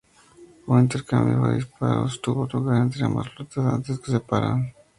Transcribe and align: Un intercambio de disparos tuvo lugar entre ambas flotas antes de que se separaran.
Un 0.69 0.79
intercambio 0.79 1.43
de 1.43 1.57
disparos 1.57 2.19
tuvo 2.19 2.47
lugar 2.47 2.81
entre 2.81 3.05
ambas 3.05 3.29
flotas 3.29 3.63
antes 3.67 3.97
de 3.97 4.01
que 4.01 4.07
se 4.11 4.17
separaran. 4.17 4.73